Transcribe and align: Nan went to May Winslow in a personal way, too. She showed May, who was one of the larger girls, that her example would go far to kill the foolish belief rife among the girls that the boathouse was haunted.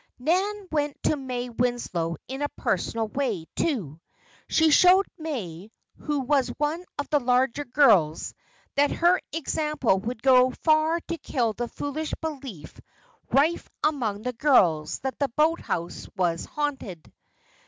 Nan 0.17 0.67
went 0.71 0.97
to 1.03 1.15
May 1.15 1.47
Winslow 1.51 2.15
in 2.27 2.41
a 2.41 2.49
personal 2.57 3.07
way, 3.09 3.45
too. 3.55 4.01
She 4.49 4.71
showed 4.71 5.05
May, 5.19 5.69
who 5.99 6.21
was 6.21 6.47
one 6.57 6.83
of 6.97 7.07
the 7.11 7.19
larger 7.19 7.65
girls, 7.65 8.33
that 8.73 8.89
her 8.89 9.21
example 9.31 9.99
would 9.99 10.23
go 10.23 10.49
far 10.63 10.99
to 11.01 11.17
kill 11.19 11.53
the 11.53 11.67
foolish 11.67 12.15
belief 12.19 12.79
rife 13.31 13.69
among 13.83 14.23
the 14.23 14.33
girls 14.33 14.97
that 15.01 15.19
the 15.19 15.29
boathouse 15.35 16.09
was 16.17 16.45
haunted. 16.45 17.13